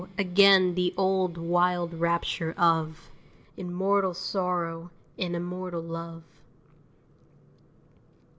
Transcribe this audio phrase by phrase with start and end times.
[0.17, 3.11] again the old, wild rapture of
[3.55, 4.89] Immortal sorrow
[5.19, 6.23] and immortal love.